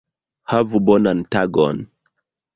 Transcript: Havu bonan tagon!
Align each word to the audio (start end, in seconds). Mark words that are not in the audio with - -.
Havu 0.53 0.77
bonan 0.87 1.19
tagon! 1.37 1.77